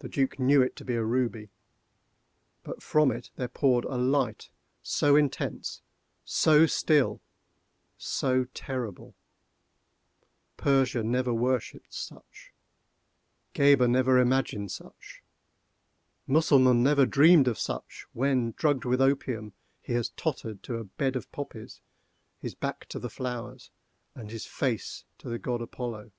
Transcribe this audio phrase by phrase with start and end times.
[0.00, 1.50] The Duc knew it to be a ruby;
[2.64, 4.50] but from it there poured a light
[4.82, 5.80] so intense,
[6.24, 7.20] so still,
[7.96, 9.14] so terrible,
[10.56, 19.52] Persia never worshipped such—Gheber never imagined such—Mussulman never dreamed of such when, drugged with opium,
[19.80, 21.80] he has tottered to a bed of poppies,
[22.40, 23.70] his back to the flowers,
[24.16, 26.10] and his face to the God Apollo.